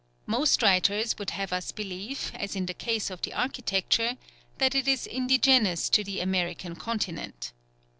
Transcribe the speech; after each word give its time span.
Most 0.25 0.63
writers 0.63 1.19
would 1.19 1.29
have 1.29 1.53
us 1.53 1.71
believe, 1.71 2.31
as 2.33 2.55
in 2.55 2.65
the 2.65 2.73
case 2.73 3.11
of 3.11 3.21
the 3.21 3.33
architecture, 3.35 4.17
that 4.57 4.73
it 4.73 4.87
is 4.87 5.05
indigenous 5.05 5.89
to 5.91 6.03
the 6.03 6.21
American 6.21 6.75
continent. 6.75 7.51